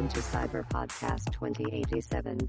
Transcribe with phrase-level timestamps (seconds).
[0.00, 2.48] Welcome to Cyber Podcast 2087.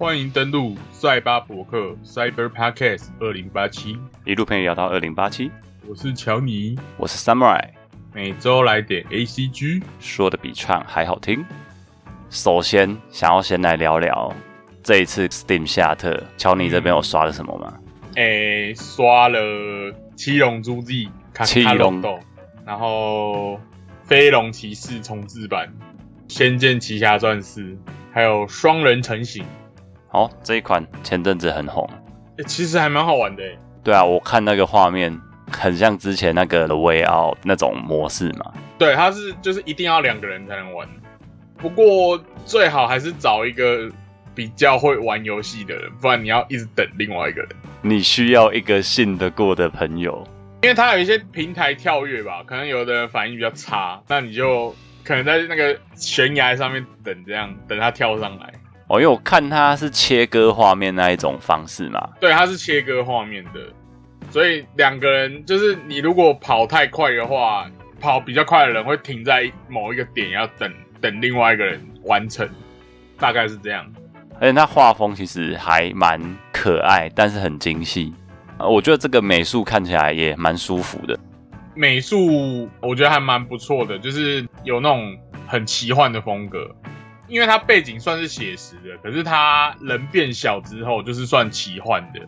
[0.00, 5.52] 欢迎登录赛巴博客 Cyber Podcast 二零八七，一路陪你聊到二零八七，
[5.86, 7.68] 我是乔尼，我是 Samurai，
[8.12, 11.44] 每周来点 ACG，说的比唱还好听。
[12.28, 14.34] 首先，想要先来聊聊
[14.82, 17.78] 这一次 Steam 下特，乔尼这边有刷了什么吗？
[18.16, 19.38] 诶、刷了
[20.16, 22.02] 七龙珠 Z 卡七龙。
[22.02, 22.18] 斗，
[22.66, 23.60] 然后
[24.08, 25.70] 飞龙骑士重置版、
[26.28, 27.76] 仙剑奇侠传四，
[28.10, 29.44] 还有双人成型，
[30.12, 31.86] 哦，这一款前阵子很红。
[32.38, 35.14] 诶、其实还蛮好玩的、诶对啊，我看那个画面
[35.52, 38.50] 很像之前那个 The Way Out 那种模式嘛。
[38.78, 40.88] 对，它是就是一定要两个人才能玩，
[41.58, 43.90] 不过最好还是找一个
[44.34, 47.50] 比较会玩游戏的人，不然你要一直等另外一个人。
[47.82, 50.26] 你需要一个信得过的朋友。
[50.60, 58.52] 因为它有一些平台跳跃吧，可能有的人反应比较差，那你就可能在那个悬崖上面等，这样等它跳上来。
[58.88, 62.10] 哦，因为我看它是切割画面那一种方式嘛。
[62.20, 63.60] 对，它是切割画面的，
[64.30, 67.70] 所以两个人就是你如果跑太快的话，
[68.00, 72.48] 跑比较快的人会停在某一个点，要等等另外一个人完成，
[73.16, 73.86] 大概是这样。
[74.40, 76.20] 而且它画风其实还蛮
[76.52, 78.12] 可爱，但是很精细。
[78.58, 81.18] 呃我觉得这个美术看起来也蛮舒服的。
[81.74, 86.74] 美术我觉得还蛮不错的，就是有那种很奇幻的风格。
[87.28, 92.20] 因为它背景算是写实的，可是它人变小之后就是算奇幻的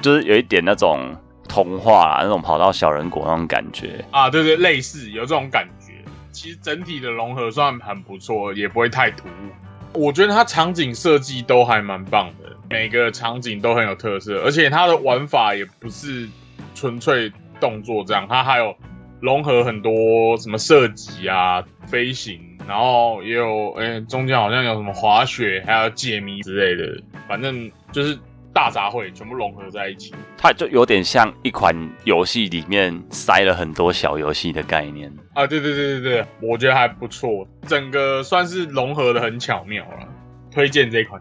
[0.00, 1.14] 就是有一点那种
[1.48, 4.04] 童话啦，那种跑到小人国那种感觉。
[4.12, 5.92] 啊，对对，类似有这种感觉。
[6.30, 10.00] 其实整体的融合算很不错，也不会太突兀。
[10.00, 16.28] 我觉得它场景设计都还蛮棒的，每个场景都很有特色，而且它的玩法也不是
[16.72, 18.74] 纯粹动作这样，它还有
[19.20, 28.16] 融合很多什么射击啊、飞行，然后也有诶、中间好像有什么滑雪，还有解谜之类的，反正就是
[28.54, 30.14] 大杂烩，全部融合在一起。
[30.38, 31.74] 它就有点像一款
[32.04, 35.12] 游戏里面塞了很多小游戏的概念。
[35.34, 40.08] 啊，对对对对对，我觉得还不错，整个算是融合的很巧妙了，
[40.52, 41.20] 推荐这一款。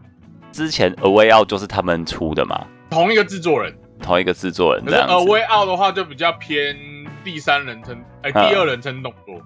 [0.51, 5.31] 之前 A Way Out 就是他们出的嘛，同一个制作人，同一个制作人可是这样 A 子。
[5.31, 6.77] Way Out 的话就比较偏
[7.23, 9.41] 第三人称，哎、嗯第二人称动作。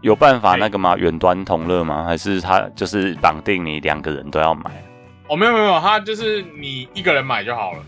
[0.00, 0.96] 有办法那个吗？
[0.96, 2.04] 远端同乐吗？
[2.04, 4.70] 还是他就是绑定你两个人都要买？
[5.26, 7.80] 哦，没有没有没有，它就是你一个人买就好了，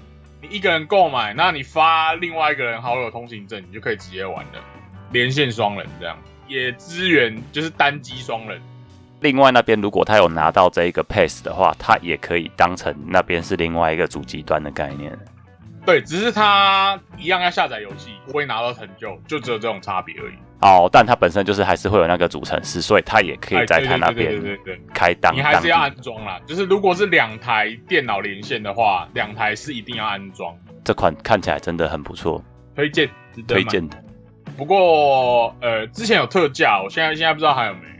[0.42, 4.60] 你一个人购买，那你发另外一个人好友通行证，你就可以直接玩了，
[5.12, 8.60] 连线双人这样，也支援就是单机双人。
[9.20, 15.16] 另外那边如果他有拿到这一个 pass 的话，他也可以当成那边是另外一个主机端的概念。
[15.84, 20.34] 对，只是他一样要下载游戏，不会拿到成就，就只有这种差别而已。
[20.60, 25.34] 哦，但它本身就是还是会有那个主程式，所以它也可以哎在它那边对对对对开档。
[25.34, 26.38] 你还是要安装啦。
[26.46, 30.54] 就是如果是两台电脑连线的话，两台是一定要安装，
[30.84, 32.44] 这款看起来真的很不错，
[32.76, 33.08] 推荐。
[33.48, 33.96] 推荐的。
[34.58, 37.80] 不过呃，之前有特价，我现在现在不知道还有没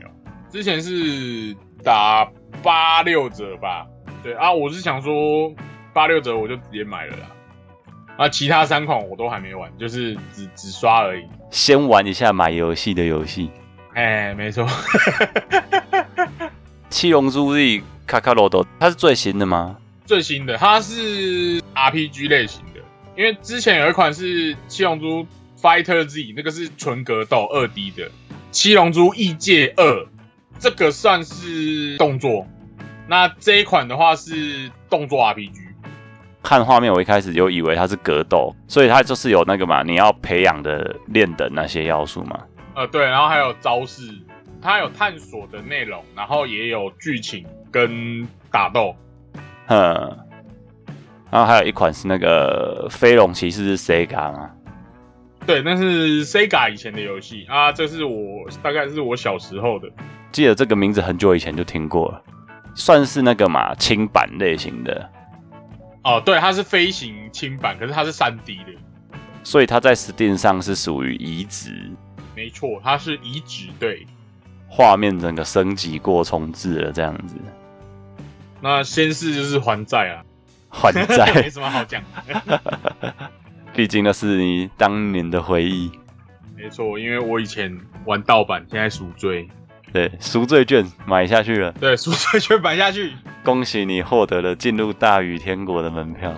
[0.51, 2.29] 之前是打
[2.61, 3.87] 八六折吧，
[4.21, 5.53] 对啊，我是想说
[5.93, 7.31] 八六折我就直接买了啦。
[8.17, 11.23] 啊，其他三款我都还没玩，就是只只刷而已。
[11.49, 13.49] 先玩一下买游戏的游戏，
[13.93, 14.67] 哎，没错，
[16.89, 19.77] 《七龙珠 Z 卡卡罗多》，它是最新的吗？
[20.05, 22.81] 最新的它是 RPG 类型的，
[23.15, 25.25] 因为之前有一款是《七龙珠
[25.61, 28.07] Fighter Z》，那个是纯格斗二 D 的，
[28.51, 29.83] 《七龙珠异界二》
[30.61, 32.45] 这个算是动作，
[33.07, 35.53] 那这一款的话是动作 RPG。
[36.43, 42.39] 看画面，我一开始就以为它是格斗，所以它就是有那个嘛，你要培养的练的那些要素嘛。
[42.75, 44.13] 呃，对，然后还有招式，
[44.61, 48.95] 它有探索的内容，然后也有剧情跟打斗。
[49.65, 50.15] 嗯，
[51.31, 54.51] 然后还有一款是那个飞龙骑士是 Sega 吗？
[55.47, 59.89] 对，那是 Sega 以前的游戏啊，这是我大概是我小时候的。
[60.31, 62.21] 记得这个名字很久以前就听过了，
[62.75, 65.09] 算是那个嘛轻版类型的，
[66.03, 68.71] 哦，对，它是飞行轻版，可是它是三 D 的。
[69.43, 71.91] 所以它在 Steam 上是属于移植，
[72.35, 74.05] 没错，它是移植对。
[74.73, 77.35] 画面整个升级过重置了这样子，
[78.61, 80.23] 那先是就是还债啊，
[80.69, 82.61] 还债 没债，什么好讲的。
[83.75, 85.91] 毕竟那是你当年的回忆。
[86.55, 89.49] 没错，因为我以前玩盗版，现在赎罪，
[89.93, 93.11] 对，赎罪券买下去了，对，赎罪券买下去。
[93.43, 96.33] 恭喜你获得了进入大雨天国的门票。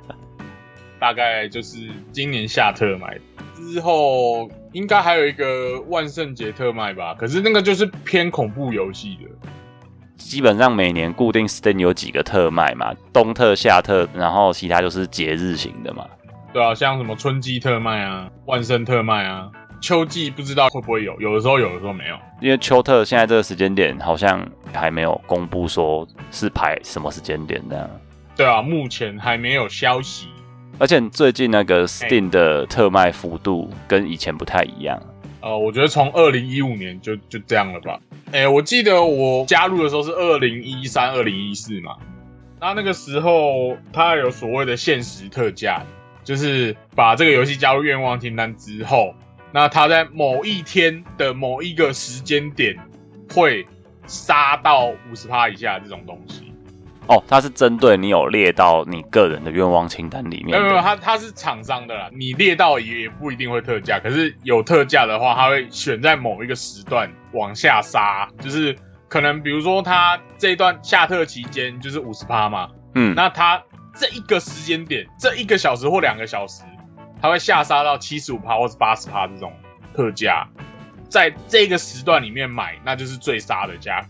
[0.98, 3.20] 大概就是今年夏特买的，
[3.54, 9.48] 之后应该还有一个万圣节特卖吧，可是那个就是偏恐怖游戏的。
[10.16, 16.06] 基本上每年固定 Steam 有几个特卖嘛，冬特、夏特，然后其他就是节日型的嘛。
[16.54, 19.50] 对啊，像什么春季特卖啊、万圣特卖啊、
[19.86, 22.16] 秋季不知道会不会有，有的时候有的时候没有。
[22.40, 24.44] 因为秋特现在这个时间点好像
[24.74, 27.88] 还没有公布说是排什么时间点的，
[28.36, 30.26] 对啊，目前还没有消息。
[30.80, 35.00] 而且最近那个 Steam 的特卖幅度跟以前不太一样。
[35.40, 38.00] 呃，我觉得从二零一五年就就这样了吧。
[38.32, 41.94] 哎，我记得我加入的时候是二零一三、二零一四嘛，
[42.60, 45.84] 那那个时候它有所谓的限时特价，
[46.24, 49.14] 就是把这个游戏加入愿望清单之后，
[49.52, 52.76] 那他在某一天的某一个时间点
[53.32, 53.66] 会
[54.06, 56.52] 杀到五十趴以下这种东西。
[57.08, 60.50] 哦，它是针对你有列到你个人的愿望清单里面。
[60.50, 68.76] 没有没有，它它是厂商的啦，你列到也不一定会特价，可是有特价的话，它会选在某一个时段往下杀，就是
[69.08, 73.62] 可能比如说它这一段下特期间就是五十趴嘛，嗯，那它
[73.94, 76.64] 这一个时间点，这一个小时或两个小时，
[77.20, 79.52] 它会下杀到七十五趴或是八十趴这种
[79.94, 80.48] 特价，
[81.08, 84.08] 在这个时段里面买，那就是最杀的价格。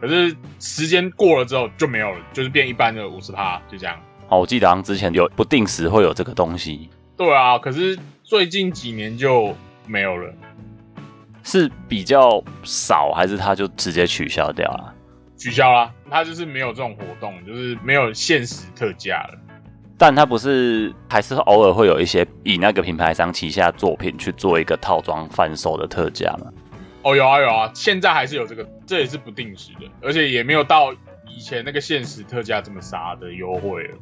[0.00, 3.98] 可是时间过了之后就没有了，就是变一般的五十趴，就这样。
[4.28, 6.90] 哦，我记得好像之前有不定时会有这个东西。
[7.16, 9.56] 对啊，可是最近几年就
[9.86, 10.32] 没有了，
[11.42, 14.94] 是比较少，还是它就直接取消掉了？
[15.38, 19.38] 取消啦，它就是没有这种活动，就是没有限时特价了。
[19.98, 26.52] 但它不是还是偶尔会有一些以那个品牌商旗下作品去做一个套装贩售的特价吗？
[27.02, 30.92] 哦，有啊有啊，现在还是有这个，这也是不定时的，而且也没有到
[31.28, 33.96] 以前那个限时特价这么杀的优惠了，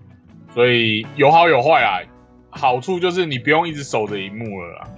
[0.52, 2.00] 所以有好有坏啊。
[2.56, 4.88] 好处就是你不用一直守着荧幕了啦。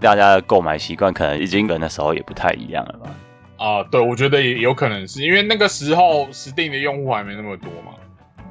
[0.00, 3.10] 大家的购买习惯可能已经跟那时候也不太一样了吧？
[3.56, 7.94] 啊，对，我觉得也有可能是因为那个时候 Steam 的用户还没那么多嘛，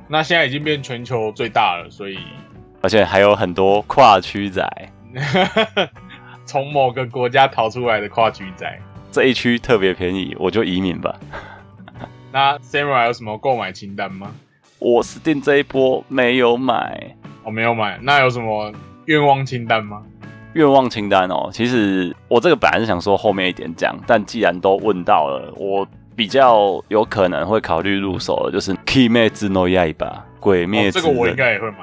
[0.08, 2.18] 那现在已经变全球最大了，所以
[2.82, 4.68] 而且还有很多跨区仔。
[6.46, 8.80] 从某个国家逃出来的跨区仔，
[9.12, 11.16] 这一区特别便宜，我就移民吧。
[12.34, 14.32] 那 Samurai 有什么购买清单吗？
[14.80, 17.98] 我 Steam 这一波没有买，我没有买。
[18.02, 18.74] 那有什么
[19.06, 20.04] 愿望清单吗？
[20.54, 29.96] 愿望清单哦，其实我这个本来是想说后面一点讲，但既然都问到了，我比较有可能会考虑入手的就是《Kimetsu no Yaiba》
[30.40, 31.08] 鬼灭之刃。
[31.08, 31.78] 这个我应该也会买，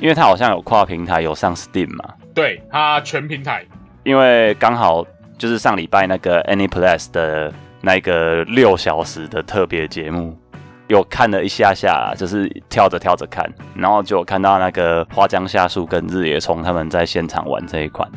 [0.00, 2.14] 因为它好像有跨平台，有上 Steam 嘛。
[2.34, 3.64] 对，它全平台。
[4.04, 5.04] 因为刚好
[5.38, 10.36] 就是上礼拜那个 AnyPlus 的那个六小时的特别节目，
[10.88, 18.08] 有看了一下下，就是跳着跳着看，然后就看到那个花江夏树跟日野冲他们在现场玩这一款，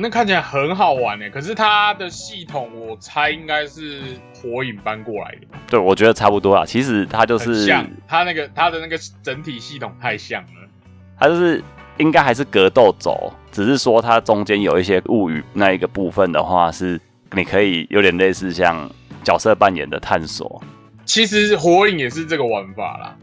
[0.00, 1.28] 那看起来很好玩呢。
[1.30, 4.00] 可是它的系统，我猜应该是
[4.34, 5.46] 火影搬过来的。
[5.68, 6.64] 对，我觉得差不多啊。
[6.64, 10.68] 其实它就是像它那个它的那个整体系统太像了，
[11.18, 11.62] 它就是
[11.98, 13.32] 应该还是格斗走。
[13.52, 17.00] 只是说它中间有一些物语那一个部分的话，是
[17.32, 18.90] 你可以有点类似像
[19.22, 20.62] 角色扮演的探索。
[21.04, 23.16] 其实火影也是这个玩法啦。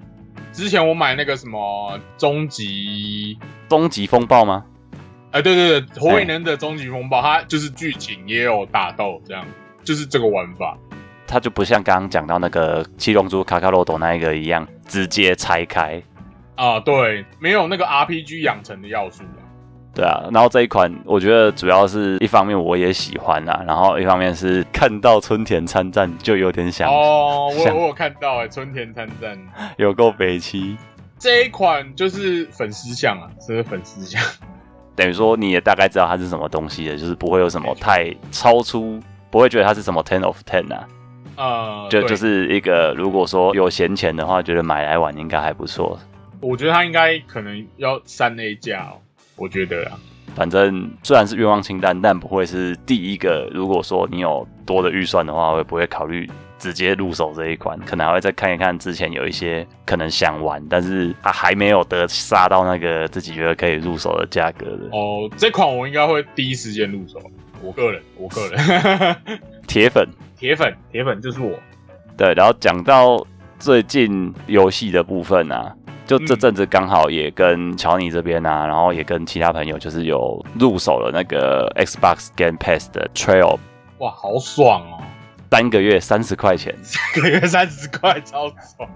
[0.52, 3.38] 之前我买那个什么终极
[3.70, 4.66] 终极风暴吗？
[5.38, 9.46] 哎，对对对，火影忍者终极风暴，它就是剧情也有打斗，这样
[9.84, 10.76] 就是这个玩法。
[11.28, 16.02] 它就不像刚刚讲到那个七龙珠卡卡罗朵那一个一样，直接拆开。
[16.56, 19.22] 啊，对，没有那个 RPG 养成的要素。
[19.94, 29.38] 对啊，然后这一款我觉得主要是一方面我也喜欢啊，然后一方面是看到春田参战就有点想哦，我我有看到哎，春田参战
[29.78, 30.76] 有够北七，
[31.20, 34.20] 这一款就是粉丝像啊，是粉丝像，
[34.98, 39.00] 等于说你也大概知道它是什么东西的，就是不会有什么太超出，
[39.30, 40.88] 不会觉得它是什么 ten of ten 啊，
[41.36, 45.98] 呃，就就是一个如果说有闲钱的话，觉得买来玩应该还不错。
[46.42, 48.98] 我觉得它应该可能要三 A 价哦。
[49.36, 50.00] 我觉得啊，
[50.36, 53.48] 反正虽然是愿望清单，但不会是第一个。
[53.54, 56.28] 如果说你有多的预算的话，会不会考虑
[56.58, 57.78] 直接入手这一款？
[57.80, 64.90] 可能还会再看一看之前有一些可能想玩，但是他还没有得杀到那个自己觉得可以入手的价格的。
[64.92, 67.20] 哦，这款我应该会第一时间入手。
[67.62, 69.16] 我个人，我个人，
[69.68, 71.52] 铁粉，铁粉，铁粉就是我。
[72.16, 73.26] 对，然后讲到
[73.58, 75.76] 最近游戏的部分啊。
[76.06, 83.58] 就这阵子刚好也跟乔尼这边啊，然后也跟其他朋友，就是有入手了那个 Xbox Game Pass 的 Trail，
[83.98, 85.04] 哇，好爽哦！
[85.50, 88.90] 三个月三十块钱，三个月三十块，超爽！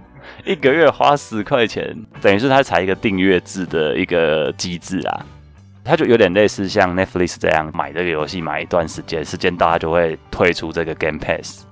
[0.46, 5.26] 一个月花十块钱，等于是他才一个订阅制的一个机制啊。
[5.84, 11.66] 他就有点类似像 Netflix 这样买这个游戏买一段时间，时间到他就会退出这个 Game Pass，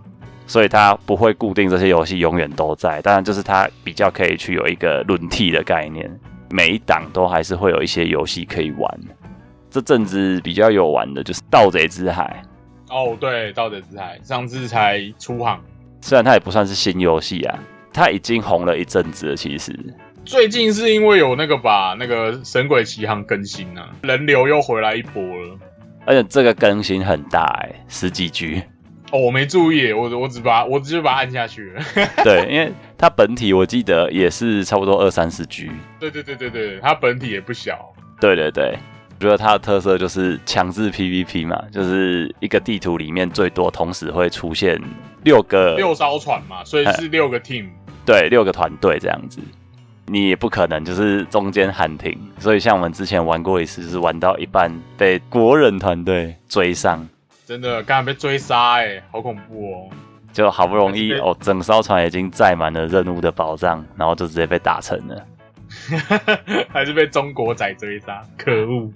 [0.47, 3.01] 所以他不会固定这些游戏永远都在。
[3.03, 6.09] 当然，就是他比较可以去有一个轮替的概念，
[6.49, 8.99] 每一档都还是会有一些游戏可以玩。
[9.69, 12.41] 这阵子比较有玩的就是《盗贼之海
[12.89, 15.57] 哦，对，《道德之海》上次才出航，》，
[16.01, 17.59] 虽然它也不算是新游戏啊，
[17.93, 19.35] 它已经红了一阵子了。
[19.35, 19.73] 其实，
[20.25, 25.57] 最近是因为有那个把那个《神鬼奇航》更新啊，人流又回来一波了。
[26.05, 28.63] 而且这个更新很大哎、十几 G。
[29.11, 31.81] 哦，我没注意，我我只把我直接把它按下去了。
[32.23, 35.69] 对，因为它本体我记得也是差不多二三十 G。
[35.99, 37.93] 对对对对对，它本体也不小。
[38.19, 38.77] 对对对，
[39.19, 44.81] 我觉得它的特色就是强制 PVP 嘛，就是一个地图里面最多同时会出现
[45.23, 47.67] 六个六艘船嘛，所以是六个 team。
[48.05, 49.41] 对六个团队这样子，
[50.05, 52.17] 你也不可能就是中间喊停。
[52.39, 57.05] 所以像我们之前玩过一次，就是玩到一半被国人团队追上，
[57.45, 59.89] 真的，刚才被追杀哎、好恐怖哦！
[60.31, 65.25] 就好不容易哦，整艘船已经载满了任务的宝藏，然后就直接被打沉了。
[66.71, 68.91] 还是被中国仔追杀，可恶！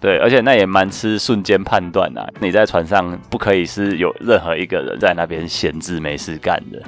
[0.00, 2.26] 对，而且那也蛮吃瞬间判断啊。
[2.40, 6.82] 你在船上不可以是有任何一个人在那边闲置没事干的。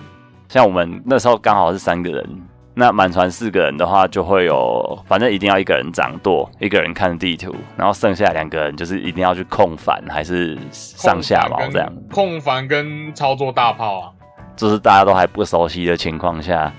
[0.48, 2.42] 像我们那时候刚好是三个人，
[2.74, 11.92] 那满船四个人的话，就会有反正一定要一个人掌舵，一个人看地图，然后剩下两个人就是一定要去控帆还是上下锚这样。
[12.10, 14.10] 控帆跟操作大炮啊，
[14.56, 16.72] 就是大家都还不熟悉的情况下，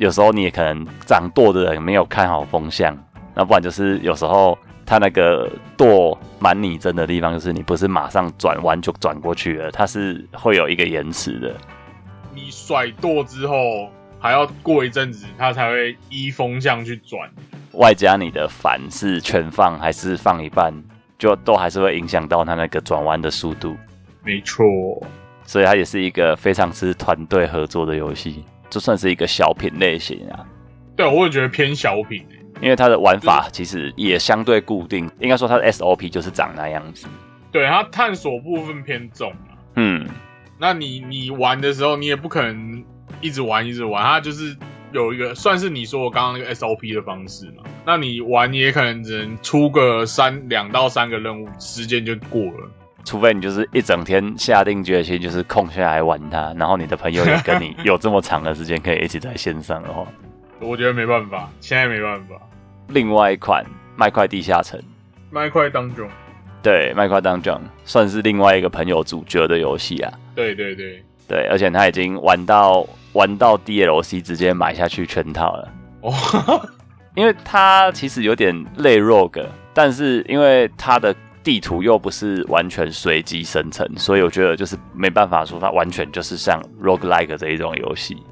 [0.00, 2.96] 有时候你也可能掌舵的人没有看好风向，
[3.34, 11.54] 那不然就是有时候他那个舵蛮拟真的地方，就是你不是马上转弯就转过去了，它是会有一个延迟的。
[12.34, 17.30] 你甩舵之后还要过一阵子，它才会依风向去转。
[17.72, 20.72] 外加你的反是全放还是放一半，
[21.18, 23.76] 就都还是会影响到它那个转弯的速度。
[24.24, 24.64] 没错，
[25.44, 30.46] 所以它也是一个非常吃团队合作的游戏，就算是一个小品类型啊。
[30.96, 37.06] 对我也觉得偏小品欸因为它的玩法其实也相对固定，应该说它的 SOP 就是长那样子。
[37.50, 39.56] 对它探索部分偏重啊。
[39.76, 40.06] 嗯，
[40.58, 42.84] 那你你玩的时候，你也不可能
[43.22, 44.54] 一直玩一直玩，它就是
[44.92, 47.62] 有一个算是你说我刚刚那个 SOP 的方式嘛。
[47.86, 52.70] 那你玩你也可能只能出个三两到三个任务，时间就过了。
[53.04, 60.06] 除非你就是一整天下定决心，就是空下来玩它，然后你的朋友也跟你有这么长的时间可以一起在线上的话，
[60.60, 62.36] 我觉得没办法，现在没办法。
[62.88, 63.64] 另外一款
[63.96, 64.78] 《麦块地下城》，
[65.30, 66.08] 麦块当中，
[66.62, 67.54] 对，《麦块当中》
[67.84, 70.12] 算是另外一个朋友主角的游戏啊。
[70.34, 75.68] 对对对，对，而且他已经玩到玩到 DLC 直接买下去全套了。
[76.02, 76.12] 哦，
[77.14, 88.22] 因为他其实有点类 rogue，但是因为他的地图又不是完全随机生成，所以我觉得就是没办法说它完全就是像 roguelike 这一种游戏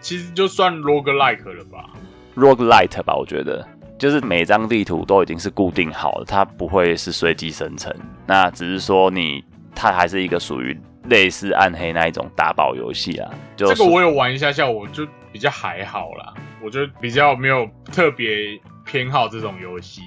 [0.00, 1.90] 其实就算 roguelike 了吧。
[2.34, 3.66] ，roguelite 吧，我觉得
[3.98, 7.94] 就是每张地图都已经是固定好了，它不会是随机生成，
[8.26, 9.44] 那只是说你
[9.74, 13.30] 它还是一个属于类似暗黑那一种打宝游戏啊。
[13.56, 20.02] 就这个我有玩一下下，我就比较还好啦，我就比较没有特别偏好这种游戏。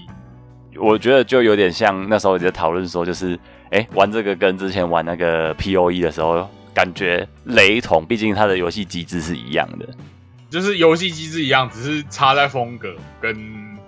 [0.77, 3.33] 我觉得就有点像那时候也在讨论说，就是
[3.71, 9.85] 哎、诶玩这个跟之前玩那个 P O E 的时候感觉雷同，毕竟它的游戏机制是一样的。
[10.49, 13.35] 就是游戏机制一样，只是差在风格跟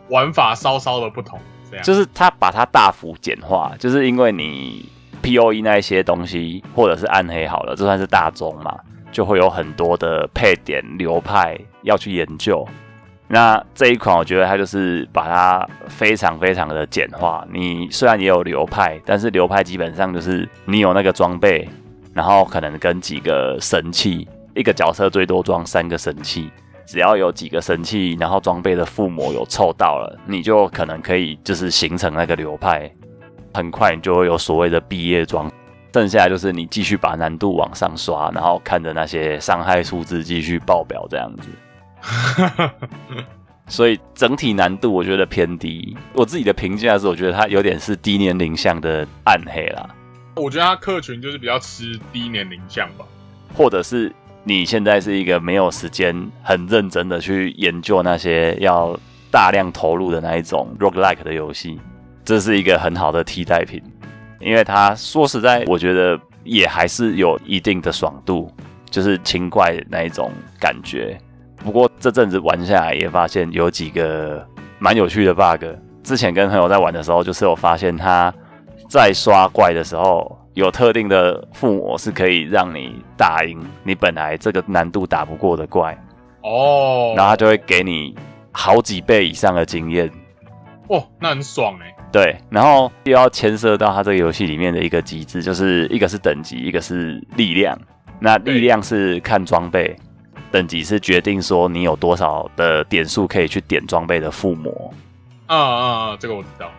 [0.10, 1.84] 玩法稍稍的不同，这样。
[1.84, 4.88] 就是它把它大幅简化，就是因为你
[5.22, 8.78] P O E 那一些东西，或者是暗黑好了，这算是大众嘛，
[9.12, 12.68] 就会有很多的配点流派要去研究。
[13.34, 17.48] 那这一款我觉得它就是把它非常非常的简化。
[17.50, 21.66] 你虽然也有流派，但是流派基本上就是你有那个装备，
[22.14, 26.52] 然后可能跟几个神器，一个角色最多装三个神器，
[26.86, 32.92] 只要有几个神器，然后装备的附魔有凑到了，你就可能可以就是形成那个流派，
[33.54, 35.50] 很快你就会有所谓的毕业装。
[35.94, 41.48] 剩下就是你继续把难度往上刷，然后看着那些伤害数字继续爆表这样子。
[43.68, 45.96] 所以整体难度我觉得偏低。
[46.14, 49.90] 我自己的评价是，我觉得它有点是低年龄向的暗黑啦，
[50.36, 53.06] 我觉得它客群就是比较吃低年龄向吧。
[53.54, 61.80] 或者是你现在是一个没有时间很认真的去研究那些要大量投入的那一种 roguelike 的游戏，
[62.26, 63.82] 这是一个很好的替代品。
[64.40, 68.52] 因为它说实在，我觉得也还是有一定的爽度，
[68.90, 71.18] 就是轻怪那一种感觉。
[71.64, 74.46] 不过这阵子玩下来也发现有几个
[74.80, 75.64] 蛮有趣的 bug，
[76.04, 78.34] 之前跟朋友在玩的时候，就是有发现他
[78.90, 85.98] 在刷怪的时候，有特定的附魔是可以让你打赢你本来这个难度打不过的怪，
[86.42, 88.16] 哦，然后他就会给你
[88.52, 90.10] 好几倍以上的经验。
[90.88, 91.96] 哦，那很爽哎。
[92.12, 97.80] 对，然后又要牵涉到它这个游戏里面的一个机制，就是一个是等级，一个是力量。
[98.20, 99.96] 那力量是看装备，
[100.52, 104.94] 等级是决定说你有多少的点数可以去点装备的附魔。
[105.48, 106.70] 啊啊啊，这个我知道。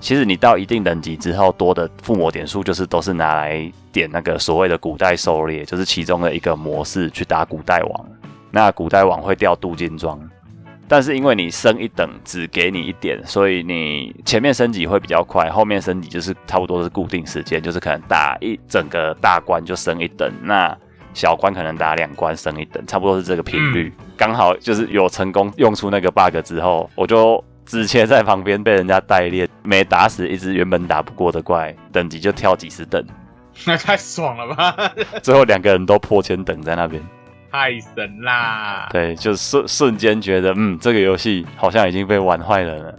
[0.00, 8.06] 其实你到一定等级之后，多的附魔点数就是都是拿来点那个所谓的古代狩猎，就是其中的一个模式去打古代王。
[8.50, 10.18] 那古代王会掉镀金装，
[10.88, 20.76] 但是因为你升一等只给你一点，所以你前面升级会比较快，后面升级就是差不多是固定时间，就是可能打一整个大关就升一等，那
[21.14, 23.92] 小关可能打两关升一等，差不多是这个频率。
[24.16, 33.04] 刚好就是有成功用出那个 bug 之后，我就直接在旁边被人家代练，没打死一只原本打不过的怪，等级就跳几十等，
[33.66, 34.92] 那太爽了吧！
[35.22, 37.02] 最后两个人都破千等在那边。
[37.52, 38.88] 太神啦！
[38.92, 42.92] 对，就瞬瞬间觉得，嗯，这个游戏好像已经被玩坏了呢。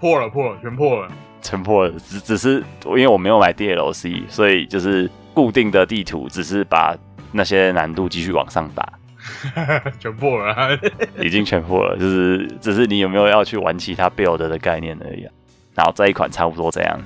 [0.00, 1.08] 破了，破了，全破了。
[1.42, 6.96] 全破了，只只是因为我没有买 DLC，所以就是固定的地图，只是把
[7.32, 8.92] 那些难度继续往上打，
[9.98, 10.78] 全破了。
[11.20, 15.32] 已经全破了，就是只是你有没有要去玩其他 build 的概念而已、啊。
[15.74, 17.00] 然后这一款差不多这样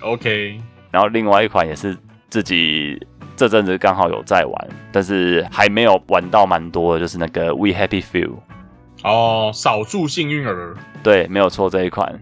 [0.00, 1.96] ，OK，然后另外一款也是
[2.28, 3.00] 自己
[3.36, 8.32] 这阵子刚好有在玩，但是还没有玩到蛮多的，就是那个 We Happy Few。
[9.04, 10.76] 哦，少数幸运儿。
[11.02, 12.20] 对，没有错，这一款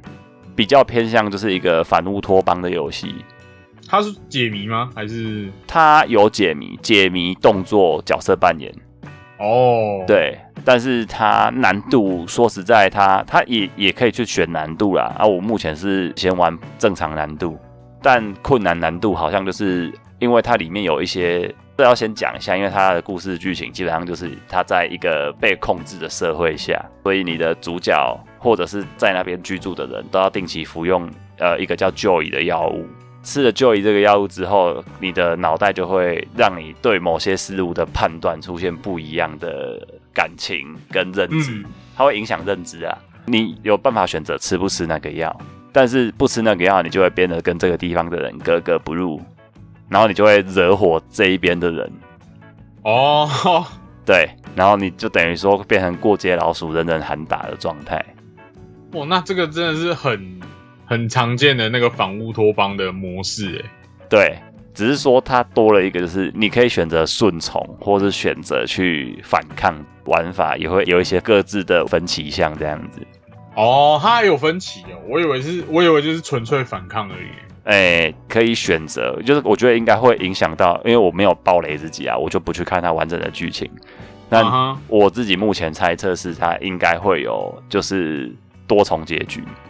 [0.54, 3.24] 比较偏向就是一个反乌托邦的游戏，
[3.88, 4.90] 它是解谜吗？
[4.94, 8.72] 还是它有解谜、解谜动作、角色扮演，
[9.38, 15.14] 哦？，对，但是它难度说实在它，它也也可以去选难度啦。
[15.18, 17.58] 啊，我目前是先玩正常难度，
[18.02, 31.08] 但困难难度好像就是因为它里面有一些，这要先讲一下，因为它的故事剧情基本上就是它在一个被控制的社会下，所以你的主角或者是在那边居住的人都要定期服用
[31.38, 32.84] 呃一个叫 Joy 的药物。
[33.26, 39.84] 吃了 Joy 这个药物之后，你的脑袋就会让你对某些事物的判断出现不一样的
[40.14, 41.64] 感情跟认知，嗯
[41.96, 42.96] 它会影响认知啊。
[43.26, 45.36] 你有办法选择吃不吃那个药，
[45.72, 49.20] 但是不吃那个药，你就会变得跟这个地方的人格格不入，
[49.88, 51.92] 然后你就会惹火这一边的人，
[52.82, 53.28] 哦，
[54.04, 58.04] 对，然后你就等于说变成过街老鼠，人人喊打的状态。
[58.92, 60.38] 哇，那这个真的是很
[60.86, 63.70] 很常见的那个反乌托邦的模式，哎，
[64.08, 64.38] 对，
[64.72, 73.00] 只是说它多了一个，就是你可以选择顺从，或是选择去反抗，玩法也会有一些各自的分歧项这样子。
[73.54, 77.28] 哦，它还有分歧哦，我以为是，我以为就是纯粹反抗而已。
[77.64, 83.68] 哎，可以选择，就是我觉得应该会影响到，因为我没有暴雷自己啊，我就不去看它完整的剧情。
[84.28, 88.32] 但啊哈我自己目前猜测是它应该会有就是
[88.66, 89.65] 多重结局，对，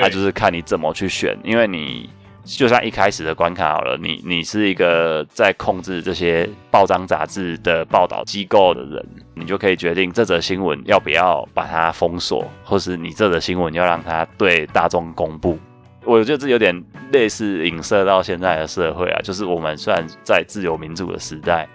[0.00, 2.08] 它就是看你怎么去选，因为你
[2.44, 15.58] 就像一开始的关卡好了，你你是一个在控制这些报章杂志的报道机构的人，你就可以决定这则新闻要不要把它封锁，或是你这则新闻要让它对大众公布。
[16.04, 21.68] 我觉得这有点类似影射到现在的社会啊，就是我们虽然在自由民主的时代，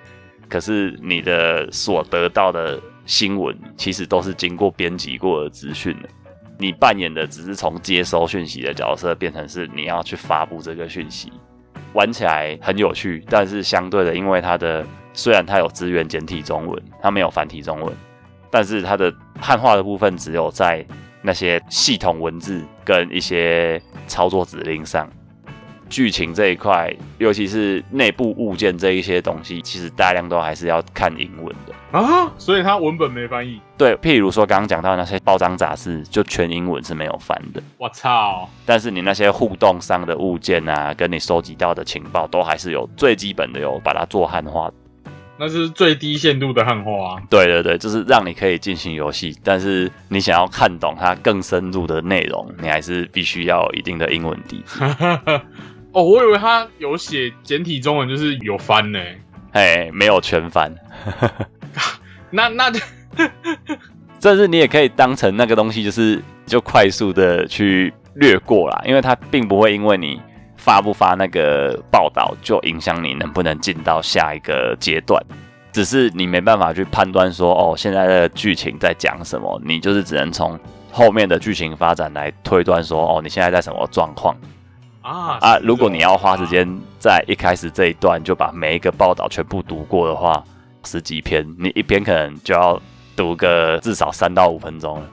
[0.47, 6.07] 可是你的所得到的新闻其实都是经过编辑过的资讯的。
[6.61, 11.33] 你扮演的只是从接收讯息的角色，变成是你要去发布这个讯息，
[11.93, 17.91] 玩起来很有趣，但是相对的，因为它的虽然它有资源简体中文，它没有繁体中文，
[18.51, 20.85] 但是它的汉化的部分只有在
[21.23, 25.09] 那些系统文字跟一些操作指令上。
[25.91, 31.73] 剧情这一块，尤其是内部物件这一些东西，其实大量都还是要看英文的。
[31.91, 33.59] 啊，所以它文本没翻译。
[33.77, 37.61] 对，譬如说刚刚讲到那些报章杂志，就全英文是没有翻的。
[37.77, 38.49] 我操！
[38.65, 44.71] 但是你那些互动上的物件啊，跟你收集到的情报，都还是有最基本的有把它做汉化。
[45.37, 47.21] 那是最低限度的汉化、啊。
[47.27, 54.79] 对对对，就是让你可以进行游戏，但是你想要看懂它更深入的内容，你还是必须要有一定的英文底子。
[55.93, 58.99] 哦，我以为他有写简体中文，就是有翻呢。
[59.51, 60.73] 哎，没有全翻，
[62.31, 62.71] 那那
[64.21, 70.21] 但是你也可以当成那个东西，就是就快速的去略过啦，因为它并不会因为你
[70.55, 75.21] 发不发那个报道就影响你能不能进到下一个阶段。
[75.73, 80.59] 只是你没办法去判断说，哦，现在的剧情在讲什么，你就是只能从
[80.91, 84.35] 后面的剧情发展来推断说，哦，你现在在什么状况
[85.01, 85.57] 啊啊？
[85.63, 86.67] 如果你要花时间
[86.99, 90.43] 在一开始这一段就把每一个报道全部读过的话，
[90.83, 92.81] 十几篇，你一篇可能就要
[93.15, 95.07] 读个至少三到五分钟了。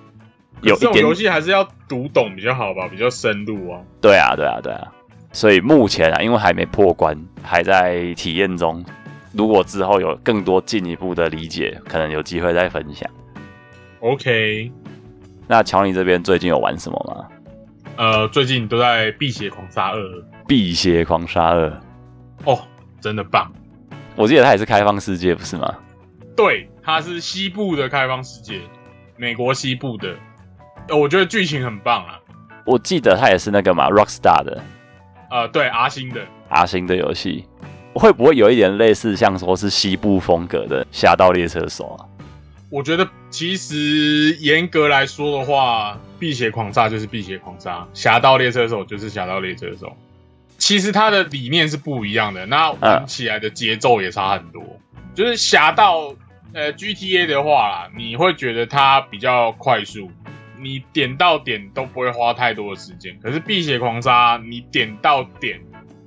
[0.62, 3.80] 有这种游戏还是要读懂比较好吧，比较深入啊。
[4.00, 4.88] 对啊，对啊，对啊。
[5.32, 8.84] 所以目前啊，因为还没破关，还在体验中。
[9.32, 13.08] 如果之后有更多进一步的理解，可能有机会再分享。
[14.00, 14.72] OK，
[15.46, 17.28] 那乔尼这边最近有玩什么吗？
[17.98, 19.98] 呃，最近都在《辟邪狂杀二》
[20.46, 21.80] 辟邪狂杀二，
[22.44, 22.56] 哦，
[23.00, 23.50] 真的棒。
[24.14, 25.74] 我记得它也是开放世界，不是吗？
[26.36, 28.60] 对，它是西部的开放世界，
[29.16, 30.14] 美国西部的。
[30.88, 32.20] 呃，我觉得剧情很棒啊。
[32.64, 34.62] 我记得它也是那个嘛，Rockstar 的
[35.28, 37.46] 呃，对，阿星的，阿星的游戏，
[37.96, 42.06] 会不会有一点类似像说是西部风格的《侠盗猎车手》啊？
[42.70, 49.86] 我觉得其实严格来说的话，《辟邪狂杀》就是《辟邪狂杀》，《侠盗猎车手》就是《侠盗猎车手》。
[50.58, 54.62] 其实它的理念是不一样的，那玩起来的节奏也差很多。
[55.14, 56.14] 就是侠盗，
[56.52, 60.10] 呃，GTA 的话啦，你会觉得它比较快速，
[60.58, 63.18] 你点到点都不会花太多的时间。
[63.22, 65.58] 可是《辟邪狂杀》，你点到点，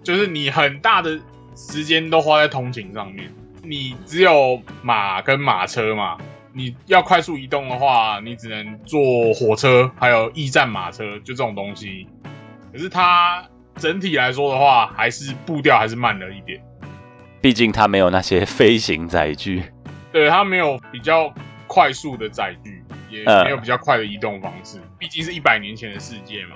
[0.03, 1.19] 就是你很大的
[1.55, 6.19] 时间都花在通勤上面，你只有马跟马车嘛。
[6.53, 8.99] 你要快速移动的话，你只能坐
[9.33, 12.07] 火车，还有驿站马车，就这种东西。
[12.71, 13.43] 可是它
[13.75, 16.61] 整体来说的话，还是步调还是慢了一点。
[17.41, 19.63] 毕竟它没有那些飞行载具。
[20.11, 21.33] 对，它没有比较
[21.67, 24.79] 快速的载具，也嗯没有比较快的移动方式。
[24.99, 26.55] 毕竟是一百年前的世界嘛。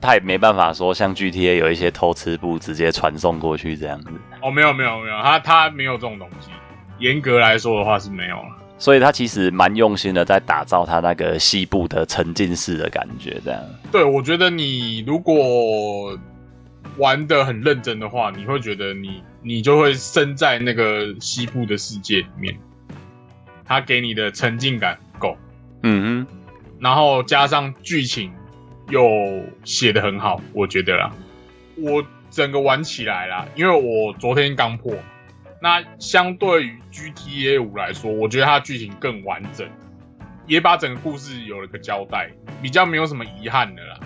[0.00, 4.10] 它也没办法说像 GTA 有一些偷吃步直接传送过去这样子，
[4.42, 6.50] 哦，没有没有没有，它它没有这种东西。
[6.98, 8.56] 严格来说的话是没有了。
[8.80, 13.60] 所以他其实蛮用心的在打造他那个西部的沉浸式的感觉，这样。
[13.92, 16.18] 对，我觉得你如果
[16.96, 22.58] 玩的很认真的话，你会觉得你你就会身在那个西部的世界里面，
[23.66, 25.36] 他给你的沉浸感够，
[25.82, 26.36] 嗯哼，
[26.80, 28.32] 然后加上剧情
[28.88, 29.02] 又
[29.62, 31.12] 写的很好，我觉得啦，
[31.76, 34.94] 我整个玩起来啦，因为我昨天刚破，
[35.62, 39.68] 那相对于 GTA 五来说，我觉得它剧情更完整，
[40.46, 42.30] 也把整个故事有了个交代，
[42.62, 44.00] 比较没有什么遗憾的啦。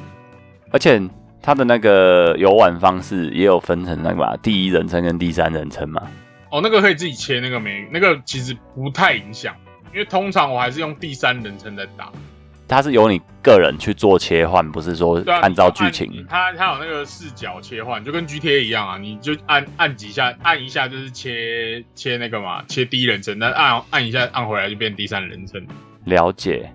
[0.72, 1.00] 而且
[1.40, 6.02] 它的那个游玩方式也有分成那个嘛，第一人称跟第三人称嘛。
[6.50, 9.54] 哦，那个可以自己切，那个没，那个其实不太影响，
[9.92, 12.10] 因为通常我还是用第三人称在打。
[12.66, 16.24] 它是由你个人去做切换，不是说按照剧情。
[16.28, 25.66] 它它有那个视角切换，就跟 GTA 一样啊，你就按按几下，按一下就是切切那个嘛，切第一人称，但按按一下按回来就变第三人称。
[26.04, 26.72] 了解，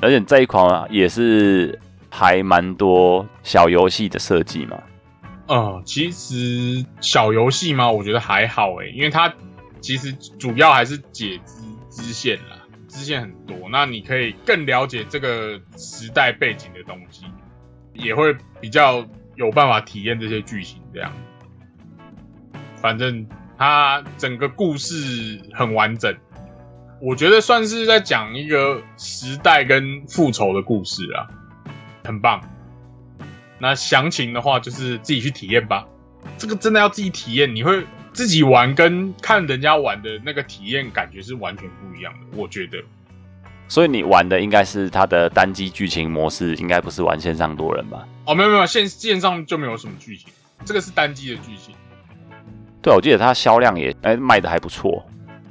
[0.00, 1.78] 而且这一款啊也是
[2.10, 4.78] 还蛮多小游戏的设计嘛。
[5.46, 9.32] 呃，其实小游戏嘛，我觉得还好诶，因为它
[9.80, 11.54] 其实主要还是解支
[11.90, 12.49] 支线啦，
[12.90, 17.24] 支线很多，那你可以更了解这个时代背景的东西，
[17.94, 21.12] 也会比较有办法体验这些剧情这样。
[22.76, 23.26] 反正
[23.56, 26.16] 它整个故事很完整，
[27.00, 31.28] 我觉得算是在讲一个时代跟复仇的故事啊，
[32.04, 32.40] 很棒。
[33.58, 35.86] 那详情的话，就是自己去体验吧。
[36.38, 42.20] 这个真的要自己体验，你会自己玩跟看人家玩的那个体验感觉是完全不一样的。
[42.36, 42.78] 我觉得，
[43.68, 48.06] 所以你玩的应该是它的单机剧情模式，应该不是玩线上多人吧？
[48.26, 50.28] 哦，没有没有，线线上就没有什么剧情，
[50.64, 51.74] 这个是单机的剧情。
[52.82, 55.04] 对，我记得它销量也哎卖的还不错。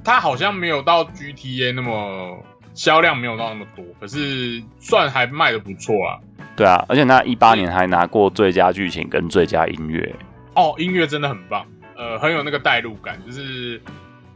[0.04, 2.43] 它好像没有到 GTA 那么
[2.74, 6.17] 销量没有到那么多，可是算还卖的不错啊。
[6.56, 10.15] 对啊，而且它一八年还拿过最佳剧情跟最佳音乐。
[10.56, 11.65] 哦，音乐真的很棒，
[12.00, 13.82] 呃，很有那个代入感，就是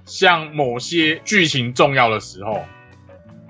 [0.06, 2.62] 像某些剧情重要的时候，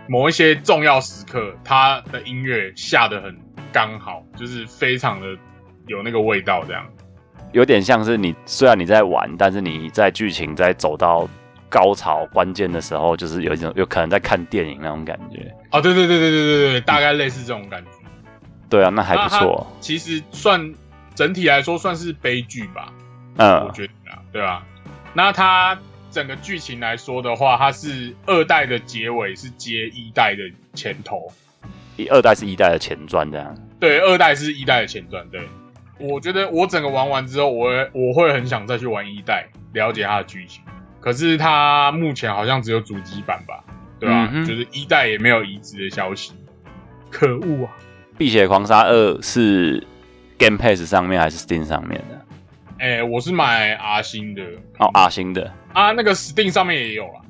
[0.08, 3.36] 某一些重要时刻，它的音乐下的很
[3.72, 5.36] 刚好，就是非常的
[5.88, 6.86] 有那个味道，这样。
[7.54, 11.28] 有点像是你虽然你在玩，但是你在剧情在走到
[11.68, 15.52] 高潮关键的时候，就是有一种有可能在看电影那种感觉。
[15.72, 17.90] 哦，对对对对对对对，大概类似这种感觉。
[18.70, 19.66] 对啊，那还不错。
[19.80, 20.74] 其实算
[21.16, 22.92] 整体来说算是悲剧吧，
[23.38, 24.03] 嗯我嗯，觉得啊，
[24.34, 24.66] 对吧？
[25.14, 25.80] 那它
[26.12, 30.44] 整个剧情来说的话，它是二代的结尾是接一代的
[30.74, 31.32] 前头，
[31.96, 33.56] 一二代是一代的前传这样。
[33.80, 35.26] 对，二代是一代的前传。
[35.30, 35.48] 对，
[36.00, 40.64] 我觉得我整个玩完之后，我会我会很想再去玩一代，了解它的剧情。
[41.00, 43.64] 可是它目前好像只有主机版吧，
[44.00, 46.34] 对吧、嗯就是一代也没有移植的消息，
[47.12, 47.72] 可恶啊！
[48.18, 49.86] 《碧血狂杀二》是
[50.38, 52.23] Game Pass 上面还是 Steam 上面的？
[52.84, 54.44] 哎、我是买 R 星的
[54.78, 55.54] 哦，R 星的。
[55.72, 57.22] 啊，那个 Steam 上面也有啦。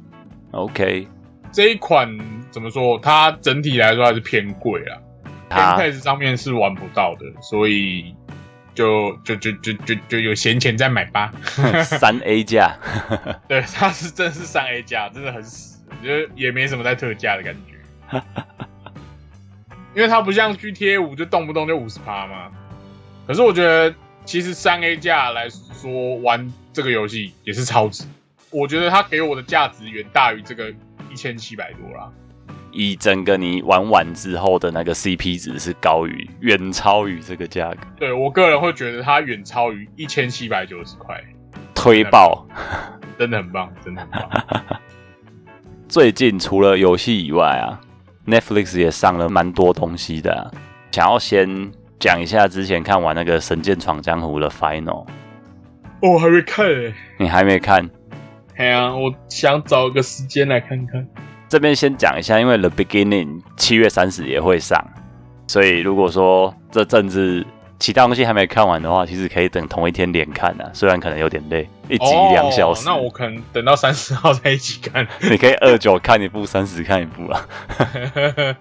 [0.49, 1.07] OK，
[1.51, 2.09] 这一款
[2.49, 2.97] 怎么说？
[2.97, 4.97] 它整体来说还是偏贵啦
[5.47, 8.15] 它，Game Pass 上面是玩不到的，所以
[8.73, 11.31] 就就就就就就有闲钱再买吧。
[11.85, 12.75] 三 A 价，
[13.47, 18.19] 对，它是真是三 A 价，真的很死，就是也没什么在特价的感觉。
[19.93, 22.49] 因为它不像 GTA 五就动不动就五十趴嘛。
[23.27, 23.93] 可是我觉得
[24.25, 28.05] 其实三 A 价来说玩这个游戏也是超值，
[28.49, 30.73] 我觉得它给我的价值远大于这个
[31.12, 32.09] 一千七百多啦。
[32.71, 41.23] 以整个你玩完之后的那个 CP 值是高于远超于这个价格，对我个人会觉得它远超于一千七百九十块，
[41.75, 42.47] 推爆。
[43.19, 44.63] 真的很棒，真的很棒。
[45.88, 47.79] 最近除了游戏以外啊
[48.25, 50.49] ，Netflix 也上了蛮多东西的、啊。
[50.91, 55.06] 想要先讲一下之前看完那个《神剑闯江湖》的 Final，
[56.01, 57.89] 哦，还没看诶、你还没看？
[58.58, 61.08] 哎呀，我想找个时间来看看。
[61.47, 64.86] 这边先讲一下，因为 The Beginning 七月三十也会上，
[65.47, 67.45] 所以如果说这阵子
[67.79, 72.82] 其他东西还没看完的话，其实可以等同一天连看啊，虽然可能有点累，一集两小时。
[72.82, 75.08] 哦，那我可能等到三十号再一起看。
[75.29, 77.47] 你可以二九看一部，三十看一部啊。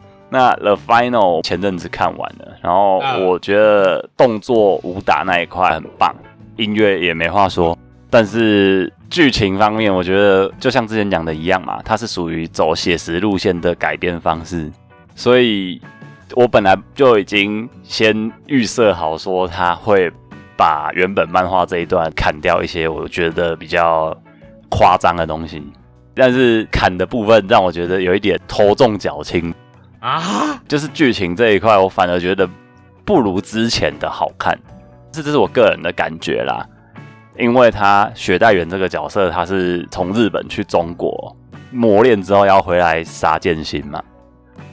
[0.33, 6.16] 那 The Final 前阵子看完了，然后嗯我觉得动作武打那一块很棒，
[6.57, 7.77] 音乐也没话说，
[8.09, 14.73] 但是剧情方面，我觉得就像之前讲的一样嘛，它是属于走写实路线的改编方式，
[15.14, 15.79] 所以
[16.35, 20.11] 我本来就已经先预设好说他会
[20.57, 24.16] 把原本漫画这一段砍掉一些我觉得比较
[24.71, 25.62] 夸张的东西，
[26.14, 29.53] 但是砍的部分让我觉得有一点头重脚轻，
[30.03, 32.49] 啊，就是剧情这一块，我反而觉得
[33.05, 34.59] 不如之前的好看，
[35.12, 36.67] 这这是我个人的感觉啦。
[37.38, 41.35] 因为他雪代缘这个角色，他是从日本去中国
[41.71, 44.03] 磨练之后要回来杀剑心嘛。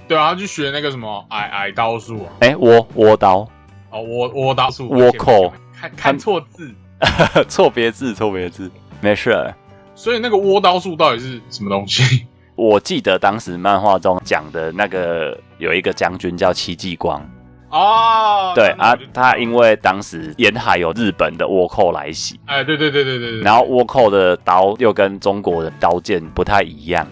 [0.07, 3.47] 对啊，他去学那个什么矮矮刀术啊，哎，倭倭刀，
[3.91, 6.73] 哦，倭倭刀术，倭寇，看看错字，
[7.47, 9.53] 错别字，错别字，没事儿。
[9.93, 12.25] 所以那个倭刀术到底是什么东西？
[12.59, 17.25] 我记得当时漫画中讲的那个有一个将军叫戚继光，
[17.69, 27.07] 哦，对啊他因为当时沿海有日本的倭寇来袭，哎，对对对对对对，然后倭寇的刀又跟中国的刀剑不太一样，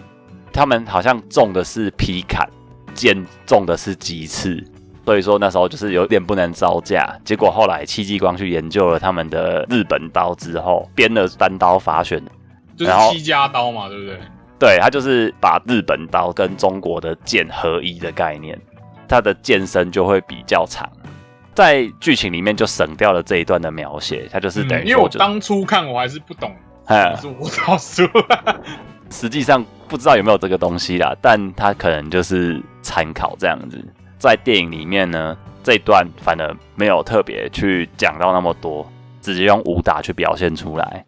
[0.52, 2.46] 他们好像中的是劈砍，
[2.92, 4.62] 剑中的是鸡翅，
[5.06, 7.18] 所以说那时候就是有点不能招架。
[7.24, 12.22] 结果后来戚继光去研究了他们的日本刀之后，编了单刀法选，
[12.76, 14.20] 就是然后七家刀嘛，对不对？
[14.58, 18.58] 对它就是把日本刀跟中国的剑合一的概念，
[19.08, 20.90] 它的剑身就会比较长。
[21.54, 26.54] 在剧情里面就省掉了这一段的描写，它就是等嗯因为我当初看我还是不懂
[26.86, 28.08] 哎是倭刀术，
[29.10, 33.84] 实际上不知道有没有这个东西啦，但他可能就是参考这样子。
[34.18, 38.88] 在电影里面呢，这一段反而没有特别去讲到那么多，
[39.20, 41.04] 直接用武打去表现出来。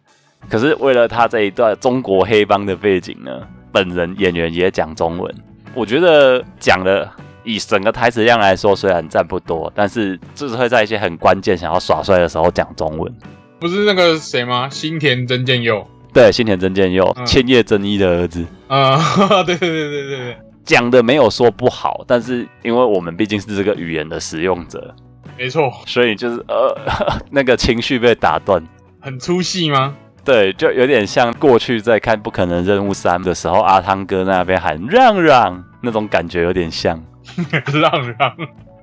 [0.49, 3.31] 可是为了他这一段中国黑帮的背景呢，
[3.71, 5.33] 本人演员也讲中文，
[5.73, 7.09] 我觉得讲的
[7.43, 13.11] 以整个台词量来说，虽然占不多，但是就是会在一些很关键想要耍帅的时候讲中文。
[13.59, 14.67] 不是那个谁吗？
[14.69, 18.45] 新田真剑佑，对，新田真剑佑，嗯千叶真一的儿子。
[18.67, 18.97] 啊
[19.29, 24.93] 嗯，对对对对对对，讲的没有说不好，但是因为我们毕竟是这个语言的使用者，
[25.37, 26.75] 没错，所以就是呃
[27.31, 28.61] 那个情绪被打断。
[28.99, 29.95] 很粗细吗？
[30.23, 37.01] 对，就有点像过去在看《不可能任务三》的时候，阿汤哥那边喊让让那种感觉有点像。
[37.73, 38.35] 让让，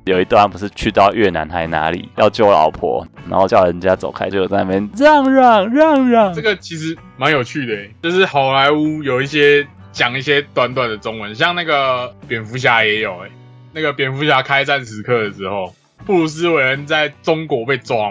[0.05, 6.41] 有一段不是去到越南还哪里要救老婆，然后叫人家走开，就在那边让让让让这。
[6.41, 13.29] 个其实蛮有趣的欸，就是好莱坞有一些讲一些短短的中文，像那个蝙蝠侠也有哎，
[13.73, 15.75] 那个蝙蝠侠开战时刻的时候，
[16.07, 18.11] 布鲁斯韦恩在中国被抓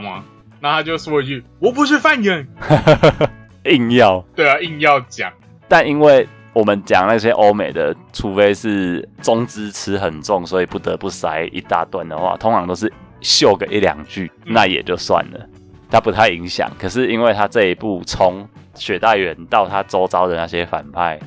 [0.61, 2.47] 嘛，那他就说一句“我不是犯人
[3.65, 5.31] 硬要，”，对啊，硬要讲，
[5.67, 12.91] 但因为我们讲那些欧美的，除非是中资吃很重，所以不得不塞一大段的话，通常都是
[13.21, 14.53] 秀个一两句，嗯。
[14.53, 15.39] 那也就算了，
[15.91, 16.71] 它不太影响。
[16.79, 21.19] 可是因为他这一部从雪代缘到他周遭的那些反派，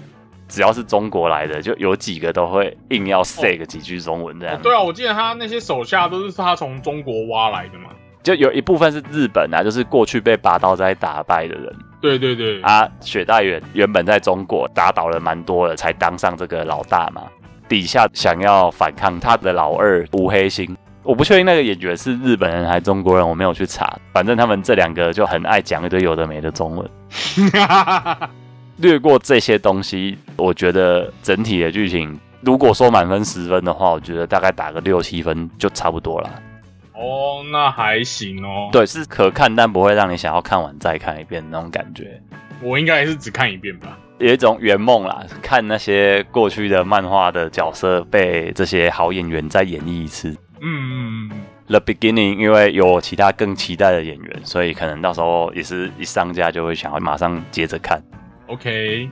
[0.48, 7.90] 只要是中国来的，就有几个都会硬要塞个几句中文这样、哦对啊，我记得他那些手下都是他从中国挖来的嘛，
[8.22, 17.22] 就有一部分是日本啊，就是过去被拔刀斋打败的人，对对对，啊，雪代原原本在中国打倒了蛮多了，才当上这个老大嘛。
[17.68, 23.96] 底下想要反抗他的老二吴黑星，我不确定那个演员是日本人还是中国人，我没有去查。
[24.12, 26.90] 反正他们这两个就很爱讲一堆有的没的中文。
[28.78, 36.30] 略过这些东西，我觉得整体的剧情，如果说满分十分的话，我觉得大概打个六七分就差不多了。
[37.00, 42.20] 哦，那还行哦。，对，是可看，但不会让你想要看完再看一遍那种感觉。
[42.62, 43.98] 我应该也是只看一遍吧。
[44.18, 50.28] 有一种圆梦啦，看那些过去的漫画的角色被这些好演员再演绎一次。
[50.60, 58.02] 嗯嗯嗯，The Beginning，因为有其他更期待的演员，所以可能到时候也是一上架就会想要马上接着看。
[58.48, 59.08] OK。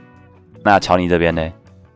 [0.63, 1.51] 那乔尼这边呢？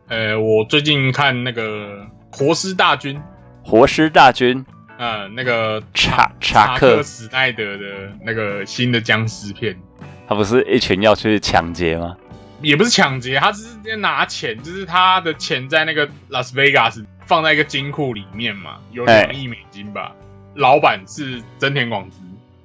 [0.08, 2.04] 呃，我最近看那个
[2.36, 3.16] 《活尸大军》，
[3.62, 4.64] 活尸大军
[5.04, 9.78] 呃，那个查查查克克史奈德的那个新的僵尸片，
[10.26, 12.16] 他不是一群要去抢劫吗？
[12.62, 20.12] 也不是抢劫，他只是在拿钱，就是他的钱在那个拉斯维加斯放在一个金库里面嘛，有哎两亿美金吧。
[20.54, 22.16] 老板是真田广之，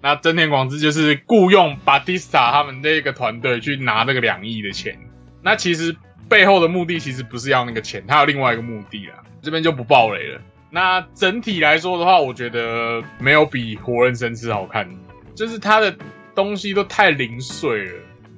[0.02, 4.98] 那真田广之就是雇佣巴蒂斯塔他们这个团队去拿那个两亿的钱。
[5.42, 5.94] 那其实
[6.30, 10.40] 背后的目的其实不是要那个钱，他有另外一个目的啦，这边就不爆雷了。
[10.72, 14.88] 那整体来说的话，我觉得没有比《活人生吃》好看，
[15.34, 15.96] 就是它的
[16.36, 17.94] 东西都太零碎了，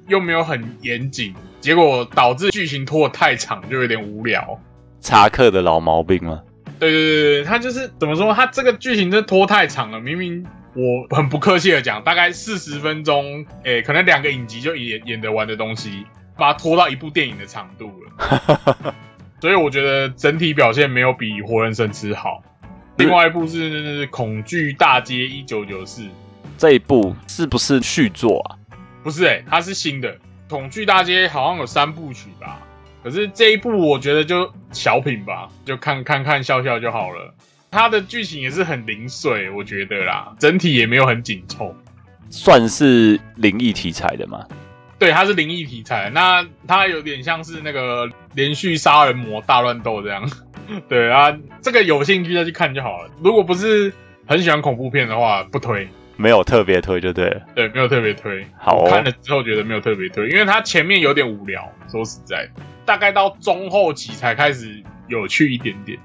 [0.08, 4.58] 又没有很严谨，结果导致剧情拖得太长，就有点无聊。
[5.00, 6.42] 查克的老毛病吗？
[6.78, 10.00] 对对对对，他就是怎么说，他这个剧情真的拖太长了。
[10.00, 18.94] 明明我很不客气的讲，大概四十分钟，诶，可能两个影集就演演得完的东西，把它拖到一部电影的长度了。
[19.42, 22.44] 所以我觉得整体表现没有比《活人生吃》好。
[22.96, 26.02] 另外一部是《恐惧大街一九九四》，
[26.56, 28.54] 这一部是不是续作啊？
[29.02, 30.14] 不是诶、它是新的
[30.48, 32.60] 《恐惧大街》，好像有三部曲吧。
[33.02, 37.34] 可是这一部我觉得就小品吧，就看看看笑笑就好了。
[37.68, 41.74] 它的剧情也是很零碎，我觉得啦，整体也没有很紧凑。
[42.30, 44.46] 算是灵异题材的吗？
[45.02, 50.30] 对，它是灵异题材，那它有点像是那个连续杀人魔大乱斗这样。
[50.88, 53.10] 对啊，这个有兴趣再去看就好了。
[53.20, 53.92] 如果不是
[54.28, 55.88] 很喜欢恐怖片的话，不推。
[56.16, 57.42] 没有特别推就对了。
[57.52, 58.46] 对，没有特别推。
[58.56, 62.48] 好哦看了之后觉得没有特别推，因为它前面有点无聊，说实在，
[62.86, 65.98] 大概到中后期才开始有趣一点点。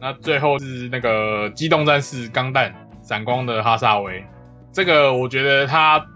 [0.00, 2.72] 那最后是那个《机动战士钢弹：
[3.02, 4.20] 闪光的哈萨维》，
[4.72, 6.06] 这个我觉得他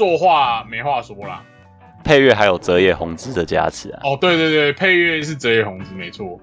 [0.00, 1.44] 作画没话说啦。
[2.02, 4.00] 配乐还有泽野弘之的加持啊。
[4.02, 6.40] 哦，对对对，配乐是泽野弘之，没错。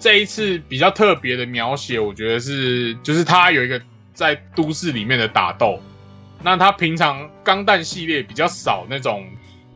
[0.00, 3.80] 这一次比较特别的描写，我觉得是就是他有一个
[4.12, 5.78] 在都市里面的打斗。
[6.42, 9.24] 那他平常钢弹系列比较少那种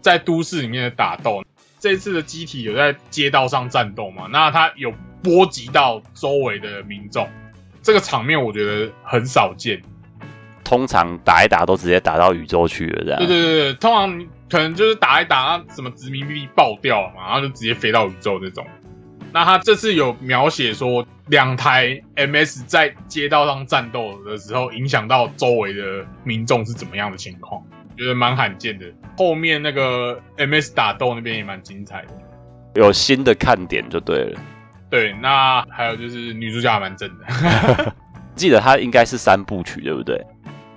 [0.00, 1.44] 在都市里面的打斗，
[1.78, 4.26] 这次的机体有在街道上战斗嘛？
[4.32, 7.28] 那他有波及到周围的民众，
[7.80, 9.80] 这个场面我觉得很少见。
[10.70, 13.18] 通常打一打都直接打到宇宙去了，这样。
[13.18, 18.64] 对对对对，通常可能就是打一打，什么殖民地爆掉了嘛，然后就直接飞到宇宙这种。
[19.32, 27.60] 那他这次有描写说，两台 MS 在街道上战斗的时候，影响到周围的民众是怎么样的情况，
[27.98, 28.86] 觉得蛮罕见的。
[29.18, 32.12] 后面那个 MS 打斗那边也蛮精彩的。
[32.76, 34.40] 有新的看点就对了。
[34.88, 37.92] 对，那还有就是女主角还蛮正的，
[38.36, 40.24] 记得它应该是三部曲，对不对？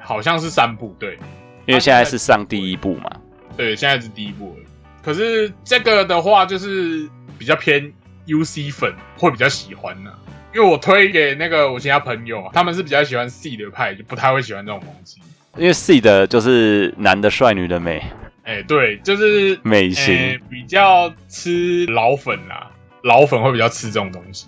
[0.03, 1.17] 好像是三部，对
[1.65, 3.09] 因为现在是上第一部嘛。
[3.55, 4.65] 对，现在是第一部了。
[5.01, 7.91] 可是这个的话，就是比较偏
[8.27, 10.11] UC 粉会比较喜欢呢、
[10.53, 15.19] 因为我推给那个我其他朋友，他们是比较喜欢 C 的派，就不太会喜欢这种东西。
[15.57, 18.03] 因为 C 的就是男的帅，女的美，
[18.43, 20.15] 哎、对，就是美型。
[20.15, 22.71] 哎比较吃老粉啦，
[23.03, 24.47] 老粉会比较吃这种东西。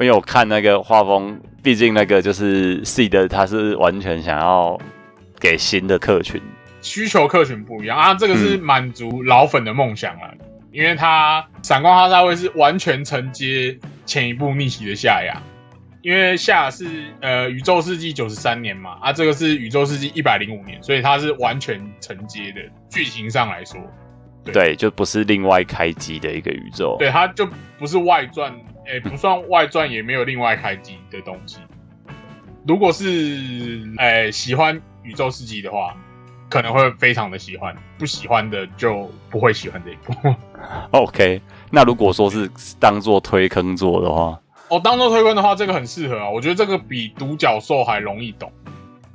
[0.00, 4.80] 因为我看那个画风，毕竟那个就是 C 的，他是完全想要
[5.38, 6.40] 给新的客群。
[6.80, 7.98] 需求客群不一样。
[7.98, 10.32] 啊，这个是满足老粉的梦想啦。
[10.72, 15.42] 因为他闪光哈萨会是完全承接前一部逆袭的夏亚，
[16.00, 16.86] 因为夏亚是
[17.20, 23.78] 呃宇宙世纪九十三年嘛，啊这个是宇宙世纪一百零五年，所以它是完全承接的，剧情上来说，
[24.52, 26.96] 对对，就不是另外开机的一个宇宙。
[26.98, 27.46] 对它就
[27.78, 28.52] 不是外传，
[28.86, 31.58] 诶、不算外传，也没有另外开机的东西。
[32.66, 33.04] 如果是
[33.98, 35.96] 诶、喜欢宇宙世纪的话，
[36.50, 40.34] 可能会非常的喜欢；不喜欢的就不会喜欢这一部。
[40.90, 41.40] OK，
[41.70, 48.52] 那如果说是当做推坑做的话，哦，当做推坑的话，这个很适合啊，我觉得这个比独角兽还容易懂。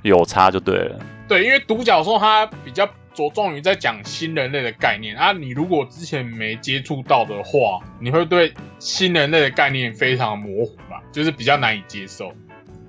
[0.02, 1.00] 有差就对了。
[1.28, 5.32] 对，因为独角兽它比较着重于在讲新人类的概念啊。
[5.32, 12.34] 你如果之前没接触到的话，你会对新人类的概念非常模糊吧，就是比较难以接受。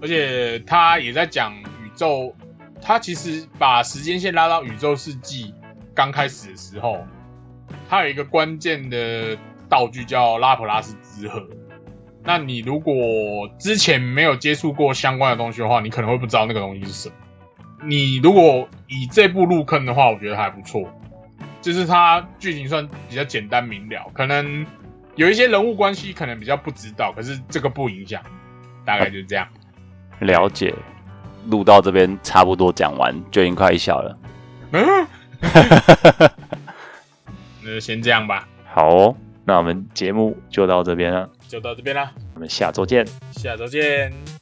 [0.00, 2.34] 而且他也在讲宇宙，
[2.82, 5.54] 他其实把时间线拉到宇宙世纪
[5.94, 7.06] 刚开始的时候，
[7.88, 11.46] 他有一个关键的道具叫拉普拉斯之河。
[12.26, 12.94] 那你如果
[13.58, 17.14] 之前没有接触过相关的东西的话，你可能会不知道那个东西是什么。
[17.87, 20.89] 你如果以这部入坑的话，我觉得还不错，
[21.61, 24.66] 就是它剧情算比较简单明了，可能
[25.16, 28.22] 有一些人物关系可能比较不知道，可是这个不影响，
[28.85, 29.47] 大概就是这样。
[30.20, 30.74] 了解，
[31.47, 34.18] 录到这边差不多讲完，就已经快一小了。
[34.72, 35.07] 嗯，
[37.62, 43.07] 那就先这样吧，好哦，那我们节目就到这边了，就到这边啦，我们下周见。
[43.32, 44.34] 下周见。